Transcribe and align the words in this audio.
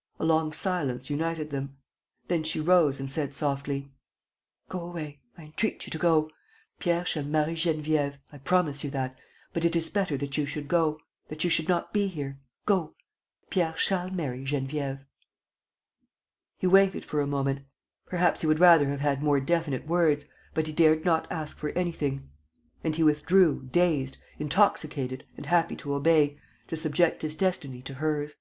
A 0.18 0.24
long 0.24 0.52
silence 0.52 1.08
united 1.08 1.50
them. 1.50 1.78
Then 2.26 2.42
she 2.42 2.58
rose 2.58 2.98
and 2.98 3.08
said, 3.12 3.32
softly: 3.32 3.92
"Go 4.68 4.80
away, 4.80 5.20
I 5.36 5.42
entreat 5.44 5.86
you 5.86 5.92
to 5.92 5.98
go.... 5.98 6.32
Pierre 6.80 7.04
shall 7.06 7.22
marry 7.22 7.54
Geneviève, 7.54 8.18
I 8.32 8.38
promise 8.38 8.82
you 8.82 8.90
that, 8.90 9.16
but 9.52 9.64
it 9.64 9.76
is 9.76 9.88
better 9.88 10.16
that 10.16 10.36
you 10.36 10.46
should 10.46 10.66
go... 10.66 10.98
that 11.28 11.44
you 11.44 11.50
should 11.50 11.68
not 11.68 11.92
be 11.92 12.08
here.... 12.08 12.40
Go. 12.66 12.96
Pierre 13.50 13.76
shall 13.76 14.10
marry 14.10 14.44
Geneviève." 14.44 15.04
He 16.56 16.66
waited 16.66 17.04
for 17.04 17.20
a 17.20 17.28
moment. 17.28 17.64
Perhaps 18.04 18.40
he 18.40 18.48
would 18.48 18.58
rather 18.58 18.88
have 18.88 18.98
had 18.98 19.22
more 19.22 19.38
definite 19.38 19.86
words, 19.86 20.24
but 20.54 20.66
he 20.66 20.72
dared 20.72 21.04
not 21.04 21.30
ask 21.30 21.56
for 21.56 21.70
anything. 21.78 22.28
And 22.82 22.96
he 22.96 23.04
withdrew, 23.04 23.68
dazed, 23.70 24.16
intoxicated 24.40 25.24
and 25.36 25.46
happy 25.46 25.76
to 25.76 25.94
obey, 25.94 26.36
to 26.66 26.74
subject 26.74 27.22
his 27.22 27.36
destiny 27.36 27.80
to 27.82 27.94
hers! 27.94 28.34